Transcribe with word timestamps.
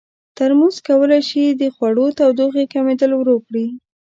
ترموز 0.37 0.75
کولی 0.87 1.21
شي 1.29 1.43
د 1.49 1.63
خوړو 1.75 2.05
تودوخې 2.17 2.63
کمېدل 2.73 3.11
ورو 3.15 3.35
کړي. 3.45 3.65